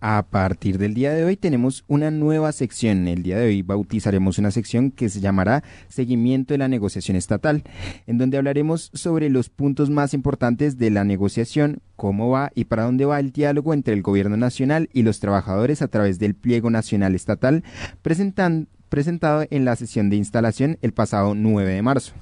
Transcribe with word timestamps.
A 0.00 0.22
partir 0.30 0.78
del 0.78 0.94
día 0.94 1.12
de 1.12 1.24
hoy 1.24 1.36
tenemos 1.36 1.84
una 1.88 2.12
nueva 2.12 2.52
sección. 2.52 3.08
El 3.08 3.24
día 3.24 3.36
de 3.36 3.46
hoy 3.46 3.62
bautizaremos 3.62 4.38
una 4.38 4.52
sección 4.52 4.92
que 4.92 5.08
se 5.08 5.18
llamará 5.18 5.64
Seguimiento 5.88 6.54
de 6.54 6.58
la 6.58 6.68
negociación 6.68 7.16
estatal, 7.16 7.64
en 8.06 8.16
donde 8.16 8.36
hablaremos 8.36 8.92
sobre 8.94 9.28
los 9.28 9.48
puntos 9.50 9.90
más 9.90 10.14
importantes 10.14 10.78
de 10.78 10.90
la 10.90 11.02
negociación, 11.02 11.80
cómo 11.96 12.30
va 12.30 12.52
y 12.54 12.66
para 12.66 12.84
dónde 12.84 13.06
va 13.06 13.18
el 13.18 13.32
diálogo 13.32 13.74
entre 13.74 13.92
el 13.92 14.02
gobierno 14.02 14.36
nacional 14.36 14.88
y 14.92 15.02
los 15.02 15.18
trabajadores 15.18 15.82
a 15.82 15.88
través 15.88 16.20
del 16.20 16.36
pliego 16.36 16.70
nacional 16.70 17.16
estatal 17.16 17.64
presentado 18.00 19.46
en 19.50 19.64
la 19.64 19.74
sesión 19.74 20.10
de 20.10 20.16
instalación 20.16 20.78
el 20.80 20.92
pasado 20.92 21.34
9 21.34 21.72
de 21.72 21.82
marzo. 21.82 22.12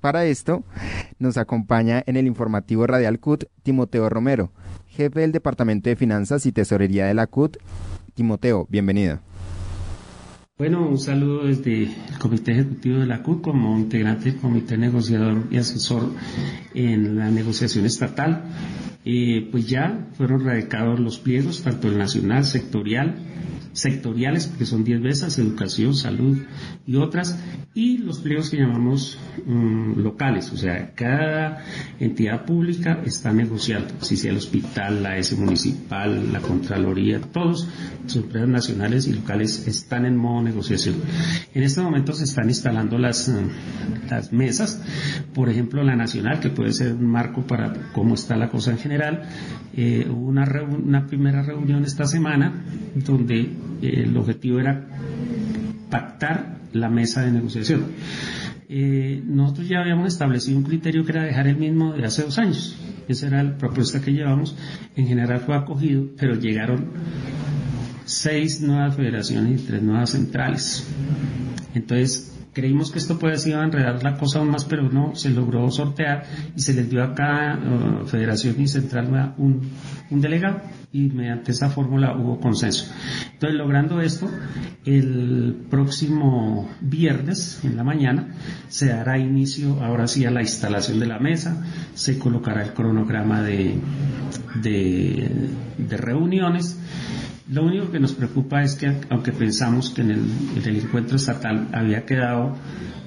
Para 0.00 0.24
esto 0.24 0.64
nos 1.18 1.36
acompaña 1.36 2.02
en 2.06 2.16
el 2.16 2.26
informativo 2.26 2.86
Radial 2.86 3.20
CUT 3.20 3.44
Timoteo 3.62 4.08
Romero, 4.08 4.52
jefe 4.88 5.20
del 5.20 5.32
Departamento 5.32 5.90
de 5.90 5.96
Finanzas 5.96 6.46
y 6.46 6.52
Tesorería 6.52 7.06
de 7.06 7.14
la 7.14 7.26
CUT. 7.26 7.56
Timoteo, 8.14 8.66
bienvenido. 8.70 9.20
Bueno, 10.56 10.86
un 10.86 10.98
saludo 10.98 11.46
desde 11.46 11.82
el 11.82 12.18
Comité 12.20 12.52
Ejecutivo 12.52 13.00
de 13.00 13.06
la 13.06 13.24
CUT 13.24 13.42
como 13.42 13.76
integrante 13.76 14.30
del 14.30 14.40
Comité 14.40 14.78
Negociador 14.78 15.48
y 15.50 15.56
Asesor 15.56 16.12
en 16.74 17.18
la 17.18 17.28
negociación 17.28 17.84
estatal. 17.86 18.44
Eh, 19.04 19.48
pues 19.50 19.66
ya 19.68 20.06
fueron 20.16 20.44
radicados 20.44 21.00
los 21.00 21.18
pliegos, 21.18 21.62
tanto 21.62 21.88
el 21.88 21.98
nacional, 21.98 22.44
sectorial, 22.44 23.16
sectoriales, 23.74 24.46
porque 24.46 24.64
son 24.64 24.84
10 24.84 25.02
veces, 25.02 25.38
educación, 25.38 25.94
salud 25.94 26.38
y 26.86 26.96
otras, 26.96 27.38
y 27.74 27.98
los 27.98 28.20
pliegos 28.20 28.48
que 28.48 28.58
llamamos 28.58 29.18
mm, 29.44 29.98
locales, 30.00 30.52
o 30.52 30.56
sea, 30.56 30.92
cada 30.94 31.64
entidad 31.98 32.44
pública 32.46 33.02
está 33.04 33.32
negociando, 33.32 33.92
si 34.00 34.16
sea 34.16 34.30
el 34.30 34.38
hospital, 34.38 35.02
la 35.02 35.18
S 35.18 35.34
municipal, 35.36 36.32
la 36.32 36.40
Contraloría, 36.40 37.20
todos, 37.20 37.68
sus 38.06 38.22
empresas 38.22 38.48
nacionales 38.48 39.08
y 39.08 39.12
locales 39.12 39.66
están 39.66 40.06
en 40.06 40.16
modo 40.16 40.42
negociación. 40.44 40.96
En 41.54 41.62
este 41.62 41.80
momento 41.80 42.12
se 42.12 42.24
están 42.24 42.48
instalando 42.48 42.98
las, 42.98 43.28
mm, 43.28 44.08
las 44.10 44.32
mesas, 44.32 44.82
por 45.34 45.48
ejemplo, 45.48 45.82
la 45.82 45.96
nacional, 45.96 46.40
que 46.40 46.50
puede 46.50 46.72
ser 46.72 46.92
un 46.92 47.06
marco 47.06 47.46
para 47.46 47.72
cómo 47.92 48.14
está 48.14 48.36
la 48.36 48.48
cosa 48.48 48.70
en 48.70 48.78
general, 48.78 49.22
eh, 49.76 50.06
hubo 50.08 50.28
una, 50.28 50.44
una 50.62 51.06
primera 51.06 51.42
reunión 51.42 51.84
esta 51.84 52.06
semana 52.06 52.64
donde 52.94 53.50
el 53.82 54.16
objetivo 54.16 54.60
era 54.60 54.86
pactar 55.90 56.58
la 56.72 56.88
mesa 56.88 57.22
de 57.22 57.32
negociación. 57.32 57.86
Eh, 58.68 59.22
nosotros 59.24 59.68
ya 59.68 59.80
habíamos 59.80 60.08
establecido 60.08 60.58
un 60.58 60.64
criterio 60.64 61.04
que 61.04 61.12
era 61.12 61.24
dejar 61.24 61.46
el 61.46 61.56
mismo 61.56 61.92
de 61.92 62.04
hace 62.04 62.22
dos 62.22 62.38
años. 62.38 62.76
Esa 63.08 63.26
era 63.26 63.42
la 63.42 63.56
propuesta 63.56 64.00
que 64.00 64.12
llevamos. 64.12 64.56
En 64.96 65.06
general 65.06 65.40
fue 65.40 65.54
acogido, 65.54 66.06
pero 66.16 66.34
llegaron 66.34 66.90
seis 68.04 68.60
nuevas 68.60 68.96
federaciones 68.96 69.62
y 69.62 69.64
tres 69.64 69.82
nuevas 69.82 70.10
centrales. 70.10 70.86
Entonces, 71.74 72.34
creímos 72.54 72.90
que 72.90 72.98
esto 72.98 73.18
puede 73.18 73.36
ser 73.36 73.54
enredar 73.54 74.02
la 74.02 74.16
cosa 74.16 74.38
aún 74.38 74.50
más, 74.50 74.64
pero 74.64 74.88
no, 74.88 75.14
se 75.14 75.30
logró 75.30 75.70
sortear 75.70 76.24
y 76.56 76.60
se 76.60 76.72
les 76.72 76.88
dio 76.88 77.02
a 77.02 77.14
cada 77.14 77.58
uh, 77.58 78.06
federación 78.06 78.60
y 78.60 78.68
central 78.68 79.34
un, 79.36 79.68
un 80.10 80.20
delegado 80.20 80.60
y 80.92 81.08
mediante 81.08 81.50
esa 81.50 81.68
fórmula 81.68 82.16
hubo 82.16 82.38
consenso. 82.38 82.86
Entonces, 83.32 83.58
logrando 83.58 84.00
esto, 84.00 84.30
el 84.84 85.66
próximo 85.68 86.70
viernes 86.80 87.60
en 87.64 87.76
la 87.76 87.82
mañana 87.82 88.28
se 88.68 88.86
dará 88.86 89.18
inicio 89.18 89.82
ahora 89.82 90.06
sí 90.06 90.24
a 90.24 90.30
la 90.30 90.40
instalación 90.40 91.00
de 91.00 91.06
la 91.06 91.18
mesa, 91.18 91.64
se 91.94 92.18
colocará 92.18 92.62
el 92.62 92.72
cronograma 92.72 93.42
de, 93.42 93.76
de 94.62 95.96
reuniones. 95.96 96.78
Lo 97.50 97.62
único 97.62 97.90
que 97.90 98.00
nos 98.00 98.14
preocupa 98.14 98.62
es 98.62 98.74
que, 98.74 99.00
aunque 99.10 99.32
pensamos 99.32 99.90
que 99.90 100.00
en 100.00 100.10
el, 100.12 100.22
en 100.56 100.62
el 100.64 100.76
encuentro 100.76 101.16
estatal 101.16 101.68
había 101.72 102.06
quedado 102.06 102.56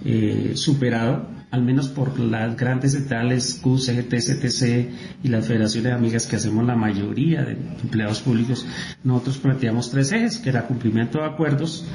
eh, 0.05 0.51
superado, 0.55 1.36
al 1.49 1.63
menos 1.63 1.87
por 1.87 2.19
las 2.19 2.57
grandes 2.57 2.91
centrales 2.93 3.59
Q, 3.61 3.77
CGT, 3.77 4.15
CTC 4.15 5.23
y 5.23 5.27
las 5.29 5.47
federaciones 5.47 5.91
de 5.91 5.97
amigas 5.97 6.27
que 6.27 6.35
hacemos 6.35 6.65
la 6.65 6.75
mayoría 6.75 7.43
de 7.43 7.53
empleados 7.53 8.21
públicos, 8.21 8.65
nosotros 9.03 9.37
planteamos 9.37 9.89
tres 9.89 10.11
ejes, 10.11 10.39
que 10.39 10.49
era 10.49 10.67
cumplimiento 10.67 11.19
de 11.19 11.25
acuerdos, 11.25 11.85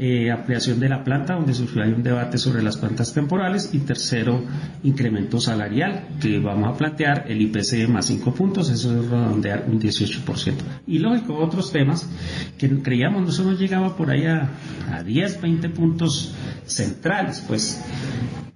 eh, 0.00 0.30
ampliación 0.30 0.80
de 0.80 0.88
la 0.88 1.04
planta, 1.04 1.34
donde 1.34 1.54
surgió 1.54 1.82
hay 1.82 1.92
un 1.92 2.02
debate 2.02 2.38
sobre 2.38 2.62
las 2.62 2.76
plantas 2.76 3.12
temporales, 3.12 3.70
y 3.72 3.78
tercero, 3.78 4.44
incremento 4.82 5.40
salarial, 5.40 6.08
que 6.20 6.40
vamos 6.40 6.68
a 6.68 6.76
plantear 6.76 7.24
el 7.28 7.40
IPC 7.42 7.88
más 7.88 8.06
5 8.06 8.34
puntos, 8.34 8.68
eso 8.70 8.98
es 8.98 9.08
redondear 9.08 9.64
un 9.68 9.80
18%. 9.80 10.54
Y 10.86 10.98
lógico, 10.98 11.36
otros 11.36 11.72
temas 11.72 12.08
que 12.58 12.68
creíamos, 12.80 13.38
no 13.38 13.52
llegaba 13.52 13.96
por 13.96 14.10
ahí 14.10 14.26
a, 14.26 14.50
a 14.92 15.02
10, 15.02 15.40
20 15.40 15.68
puntos 15.70 16.34
centrales, 16.66 17.42
pues 17.46 17.82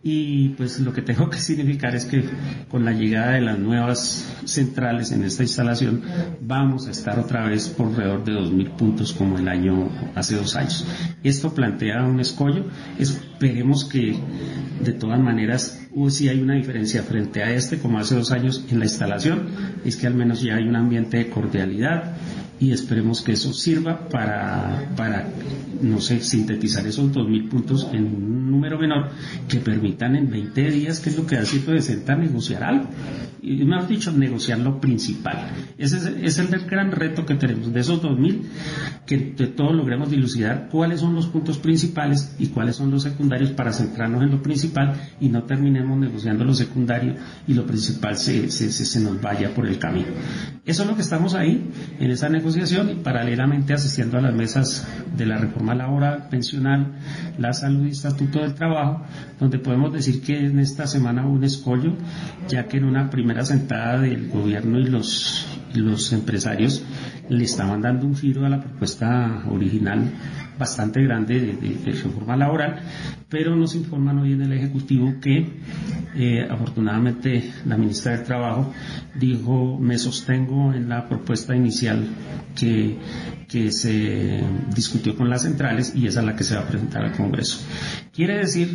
y 0.05 0.49
pues 0.51 0.81
lo 0.81 0.93
que 0.93 1.03
tengo 1.03 1.31
que 1.31 1.39
significar 1.39 1.95
es 1.95 2.07
que 2.07 2.25
con 2.69 2.85
la 2.85 2.93
llegada 2.93 3.33
de 3.33 3.41
las 3.41 3.59
nuevas 3.59 4.29
centrales 4.45 5.13
en 5.13 5.25
esta 5.25 5.45
instalación 5.45 6.03
vamos 6.41 6.89
a 6.89 6.91
estar 6.91 7.21
otra 7.21 7.47
vez 7.47 7.69
por 7.69 7.89
alrededor 7.89 8.25
de 8.25 8.33
2.000 8.33 8.71
puntos 8.77 9.13
como 9.13 9.39
el 9.39 9.47
año 9.47 9.91
hace 10.17 10.35
dos 10.35 10.57
años. 10.57 10.85
Esto 11.23 11.55
plantea 11.55 12.03
un 12.03 12.19
escollo. 12.19 12.65
Esperemos 12.99 13.85
que 13.85 14.17
de 14.85 14.93
todas 14.93 15.21
maneras 15.21 15.83
si 16.09 16.29
hay 16.29 16.41
una 16.41 16.55
diferencia 16.55 17.03
frente 17.03 17.43
a 17.43 17.53
este 17.53 17.79
como 17.79 17.99
hace 17.99 18.15
dos 18.15 18.33
años 18.33 18.65
en 18.71 18.79
la 18.79 18.87
instalación 18.87 19.49
es 19.85 19.97
que 19.97 20.07
al 20.07 20.15
menos 20.15 20.41
ya 20.41 20.57
hay 20.57 20.67
un 20.67 20.75
ambiente 20.75 21.19
de 21.19 21.29
cordialidad 21.29 22.17
y 22.59 22.73
esperemos 22.73 23.23
que 23.23 23.33
eso 23.33 23.53
sirva 23.53 24.09
para, 24.09 24.93
para 24.97 25.22
no 25.83 26.01
sé, 26.01 26.21
sintetizar 26.21 26.87
esos 26.87 27.13
2.000 27.13 27.49
puntos 27.49 27.89
en 27.93 28.05
un 28.07 28.51
número 28.51 28.79
menor 28.79 29.11
que 29.49 29.59
permitan 29.59 30.17
en 30.17 30.31
20 30.31 30.71
días, 30.71 31.01
que 31.01 31.11
es 31.11 31.17
lo 31.17 31.27
que 31.27 31.37
da 31.37 31.45
cierto 31.45 31.73
de 31.73 31.83
sentar, 31.83 32.19
negociar 32.19 32.65
algo. 32.65 32.89
Y 33.43 33.65
me 33.65 33.77
has 33.77 33.89
dicho, 33.89 34.13
negociar 34.13 34.61
lo 34.61 34.81
principal. 34.81 35.51
Ese 35.77 35.97
es, 36.23 36.39
el 36.39 36.49
gran 36.67 36.93
reto 36.93 37.27
que 37.27 37.35
tenemos. 37.35 37.73
De 37.73 37.81
esos 37.81 38.01
2.000, 38.01 38.43
que 39.05 39.35
de 39.37 39.49
todos 39.49 39.75
logremos 39.75 40.11
dilucidar 40.11 40.69
cuáles 40.71 41.01
son 41.01 41.15
los 41.15 41.27
puntos 41.27 41.59
principales 41.59 42.37
y 42.39 42.49
cuáles 42.49 42.77
son 42.77 42.93
los 42.93 43.03
secundarios 43.03 43.51
para 43.51 43.73
centrarnos 43.73 44.23
en 44.23 44.31
lo 44.31 44.43
principal 44.43 44.95
y 45.21 45.29
no 45.29 45.43
terminemos 45.43 45.99
negociando 45.99 46.45
lo 46.45 46.55
secundario 46.55 47.17
y 47.49 47.55
lo 47.55 47.67
principal 47.67 48.17
se, 48.17 48.49
se, 48.51 48.71
se 48.71 49.01
nos 49.01 49.21
vaya 49.21 49.53
por 49.53 49.67
el 49.67 49.79
camino. 49.79 50.09
Eso 50.65 50.83
es 50.83 50.89
lo 50.89 50.95
que 50.95 51.03
estamos 51.03 51.35
ahí, 51.35 51.69
en 51.99 52.11
esa 52.13 52.29
negociación 52.29 52.91
y 52.91 52.95
paralelamente 52.95 53.73
asistiendo 53.75 54.19
a 54.19 54.21
las 54.21 54.35
mesas 54.35 54.87
de 55.17 55.27
la 55.27 55.39
reforma 55.39 55.72
laboral, 55.75 56.29
pensional, 56.29 56.93
la 57.39 57.53
salud 57.53 57.87
y 57.87 57.91
estatuto 57.91 58.41
del 58.41 58.55
trabajo, 58.55 59.05
donde 59.39 59.59
podemos 59.59 59.93
decir 59.93 60.23
que 60.23 60.39
en 60.39 60.59
esta 60.59 60.87
semana 60.87 61.27
hubo 61.27 61.35
un 61.35 61.45
escollo, 61.45 61.95
ya 62.49 62.67
que 62.67 62.79
en 62.79 62.85
una 62.85 63.11
primera 63.11 63.45
sentada 63.45 64.01
del 64.01 64.29
gobierno 64.29 64.79
y 64.79 64.85
los 64.85 66.13
empresarios 66.13 66.85
le 67.29 67.45
estaban 67.45 67.81
dando 67.81 68.07
un 68.07 68.17
giro 68.17 68.45
a 68.45 68.49
la 68.49 68.61
propuesta 68.61 69.45
original 69.51 70.11
bastante 70.63 71.03
grande 71.03 71.41
de, 71.41 71.93
reforma 71.93 72.37
laboral, 72.37 72.81
pero 73.29 73.57
nos 73.57 73.75
informan 73.75 74.19
hoy 74.19 74.33
en 74.33 74.43
el 74.43 74.53
Ejecutivo 74.53 75.15
que 75.21 75.45
eh, 76.15 76.47
afortunadamente 76.49 77.53
la 77.67 77.77
ministra 77.77 78.13
del 78.13 78.25
Trabajo 78.25 78.73
dijo 79.15 79.79
me 79.81 79.99
sostengo 79.99 80.73
en 80.73 80.89
la 80.89 81.09
propuesta 81.09 81.57
inicial 81.57 82.07
que, 82.55 82.97
que 83.49 83.73
se 83.73 84.41
discutió 84.73 85.17
con 85.17 85.29
las 85.29 85.43
centrales 85.43 85.95
y 85.97 86.07
esa 86.07 86.21
es 86.21 86.27
la 86.27 86.37
que 86.37 86.45
se 86.45 86.55
va 86.55 86.61
a 86.61 86.69
presentar 86.69 87.05
al 87.05 87.17
Congreso. 87.17 87.59
Quiere 88.13 88.39
decir 88.39 88.69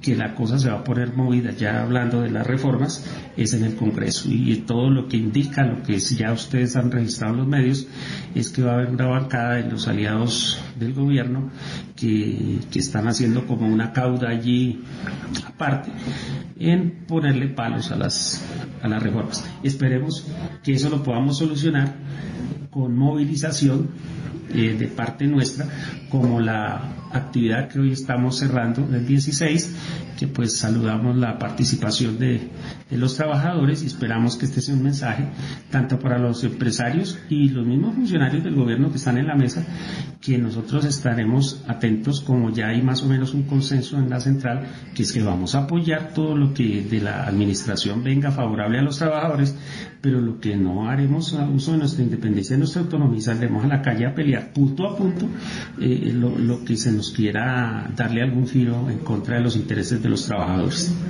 que 0.00 0.16
la 0.16 0.34
cosa 0.34 0.58
se 0.58 0.70
va 0.70 0.78
a 0.78 0.84
poner 0.84 1.14
movida, 1.14 1.50
ya 1.52 1.82
hablando 1.82 2.22
de 2.22 2.30
las 2.30 2.46
reformas, 2.46 3.04
es 3.36 3.52
en 3.54 3.64
el 3.64 3.76
Congreso. 3.76 4.28
Y 4.30 4.56
todo 4.66 4.90
lo 4.90 5.08
que 5.08 5.16
indica, 5.16 5.62
lo 5.62 5.82
que 5.82 5.98
ya 5.98 6.32
ustedes 6.32 6.76
han 6.76 6.90
registrado 6.90 7.34
en 7.34 7.40
los 7.40 7.48
medios, 7.48 7.86
es 8.34 8.48
que 8.48 8.62
va 8.62 8.72
a 8.72 8.74
haber 8.76 8.90
una 8.90 9.06
bancada 9.06 9.56
de 9.56 9.70
los 9.70 9.88
aliados 9.88 10.60
del 10.78 10.94
gobierno 10.94 11.19
que, 11.96 12.58
que 12.70 12.78
están 12.78 13.08
haciendo 13.08 13.46
como 13.46 13.66
una 13.66 13.92
cauda 13.92 14.28
allí 14.30 14.82
aparte 15.46 15.90
en 16.58 17.04
ponerle 17.06 17.48
palos 17.48 17.90
a 17.90 17.96
las, 17.96 18.44
a 18.82 18.88
las 18.88 19.02
reformas. 19.02 19.44
Esperemos 19.62 20.26
que 20.62 20.72
eso 20.72 20.90
lo 20.90 21.02
podamos 21.02 21.38
solucionar 21.38 21.94
con 22.70 22.96
movilización 22.96 23.88
eh, 24.54 24.76
de 24.78 24.86
parte 24.88 25.26
nuestra, 25.26 25.66
como 26.08 26.40
la 26.40 27.09
actividad 27.12 27.68
que 27.68 27.80
hoy 27.80 27.92
estamos 27.92 28.38
cerrando 28.38 28.86
del 28.86 29.06
16, 29.06 29.74
que 30.18 30.28
pues 30.28 30.56
saludamos 30.56 31.16
la 31.16 31.38
participación 31.38 32.18
de, 32.18 32.50
de 32.90 32.98
los 32.98 33.16
trabajadores 33.16 33.82
y 33.82 33.86
esperamos 33.86 34.36
que 34.36 34.46
este 34.46 34.60
sea 34.60 34.74
un 34.74 34.82
mensaje 34.82 35.28
tanto 35.70 35.98
para 35.98 36.18
los 36.18 36.44
empresarios 36.44 37.18
y 37.28 37.48
los 37.48 37.66
mismos 37.66 37.94
funcionarios 37.94 38.44
del 38.44 38.54
gobierno 38.54 38.90
que 38.90 38.96
están 38.96 39.18
en 39.18 39.26
la 39.26 39.34
mesa, 39.34 39.64
que 40.20 40.38
nosotros 40.38 40.84
estaremos 40.84 41.62
atentos 41.66 42.20
como 42.20 42.50
ya 42.50 42.68
hay 42.68 42.82
más 42.82 43.02
o 43.02 43.06
menos 43.06 43.34
un 43.34 43.44
consenso 43.44 43.98
en 43.98 44.10
la 44.10 44.20
central, 44.20 44.66
que 44.94 45.02
es 45.02 45.12
que 45.12 45.22
vamos 45.22 45.54
a 45.54 45.60
apoyar 45.60 46.12
todo 46.14 46.36
lo 46.36 46.52
que 46.52 46.82
de 46.82 47.00
la 47.00 47.24
administración 47.24 48.04
venga 48.04 48.30
favorable 48.30 48.78
a 48.78 48.82
los 48.82 48.98
trabajadores, 48.98 49.56
pero 50.00 50.20
lo 50.20 50.40
que 50.40 50.56
no 50.56 50.88
haremos 50.88 51.34
a 51.34 51.48
uso 51.48 51.72
de 51.72 51.78
nuestra 51.78 52.02
independencia, 52.02 52.54
de 52.54 52.60
nuestra 52.60 52.82
autonomía, 52.82 53.20
saldremos 53.20 53.64
a 53.64 53.68
la 53.68 53.82
calle 53.82 54.06
a 54.06 54.14
pelear 54.14 54.52
punto 54.52 54.86
a 54.86 54.96
punto 54.96 55.26
eh, 55.80 56.12
lo, 56.14 56.38
lo 56.38 56.64
que 56.64 56.76
se 56.76 56.92
nos 57.00 57.12
quiera 57.12 57.90
darle 57.96 58.20
algún 58.20 58.46
giro 58.46 58.90
en 58.90 58.98
contra 58.98 59.36
de 59.36 59.40
los 59.40 59.56
intereses 59.56 60.02
de 60.02 60.10
los 60.10 60.26
trabajadores. 60.26 60.92